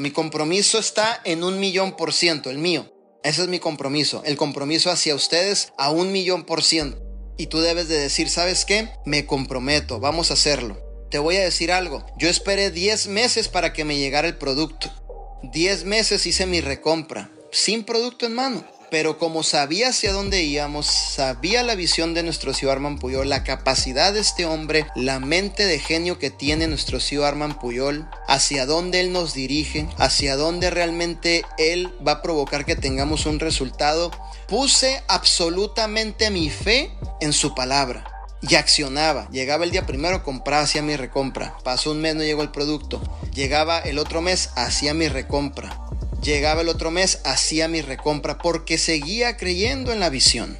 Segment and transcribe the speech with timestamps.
[0.00, 2.90] Mi compromiso está en un millón por ciento, el mío.
[3.22, 7.02] Ese es mi compromiso, el compromiso hacia ustedes a un millón por ciento.
[7.36, 8.88] Y tú debes de decir, ¿sabes qué?
[9.04, 10.78] Me comprometo, vamos a hacerlo.
[11.10, 14.90] Te voy a decir algo, yo esperé 10 meses para que me llegara el producto.
[15.42, 18.64] 10 meses hice mi recompra, sin producto en mano.
[18.90, 23.44] Pero como sabía hacia dónde íbamos, sabía la visión de nuestro CEO Arman Puyol, la
[23.44, 28.66] capacidad de este hombre, la mente de genio que tiene nuestro CEO Arman Puyol, hacia
[28.66, 34.10] dónde él nos dirige, hacia dónde realmente él va a provocar que tengamos un resultado,
[34.48, 38.04] puse absolutamente mi fe en su palabra
[38.42, 39.28] y accionaba.
[39.30, 41.56] Llegaba el día primero, compraba, hacía mi recompra.
[41.62, 43.00] Pasó un mes, no llegó el producto.
[43.34, 45.89] Llegaba el otro mes, hacía mi recompra.
[46.22, 50.58] Llegaba el otro mes, hacía mi recompra porque seguía creyendo en la visión.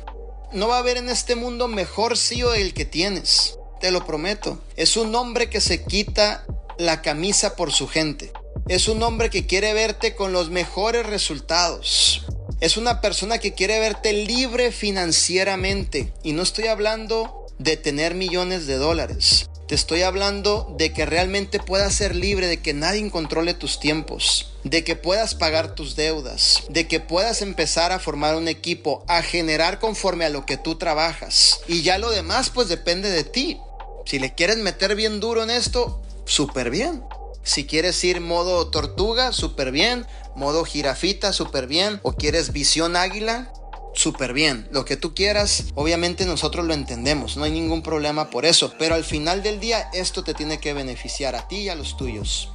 [0.52, 4.58] No va a haber en este mundo mejor CEO el que tienes, te lo prometo.
[4.76, 6.46] Es un hombre que se quita
[6.78, 8.32] la camisa por su gente.
[8.68, 12.24] Es un hombre que quiere verte con los mejores resultados.
[12.60, 16.10] Es una persona que quiere verte libre financieramente.
[16.22, 19.50] Y no estoy hablando de tener millones de dólares.
[19.70, 24.50] Te estoy hablando de que realmente puedas ser libre, de que nadie controle tus tiempos,
[24.64, 29.22] de que puedas pagar tus deudas, de que puedas empezar a formar un equipo, a
[29.22, 31.60] generar conforme a lo que tú trabajas.
[31.68, 33.60] Y ya lo demás pues depende de ti.
[34.06, 37.04] Si le quieres meter bien duro en esto, súper bien.
[37.44, 40.04] Si quieres ir modo tortuga, súper bien.
[40.34, 42.00] Modo jirafita, súper bien.
[42.02, 43.52] O quieres visión águila,
[43.94, 48.44] súper bien, lo que tú quieras, obviamente nosotros lo entendemos, no hay ningún problema por
[48.44, 51.74] eso, pero al final del día esto te tiene que beneficiar a ti y a
[51.74, 52.50] los tuyos.